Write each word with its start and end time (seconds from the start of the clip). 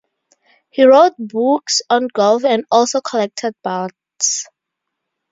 He 0.71 0.83
wrote 0.83 1.13
books 1.19 1.83
on 1.87 2.07
golf 2.11 2.43
and 2.43 2.65
also 2.71 3.01
collected 3.01 3.53
ballads. 3.63 4.47